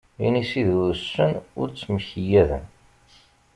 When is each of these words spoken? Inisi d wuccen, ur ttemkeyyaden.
Inisi 0.25 0.61
d 0.67 0.69
wuccen, 0.77 1.33
ur 1.59 1.67
ttemkeyyaden. 1.69 2.65